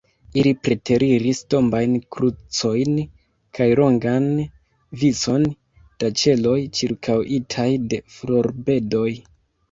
[0.41, 2.95] Ili preteriris tombajn krucojn
[3.57, 4.25] kaj longan
[5.01, 5.45] vicon
[6.05, 9.07] da ĉeloj, ĉirkaŭitaj de florbedoj.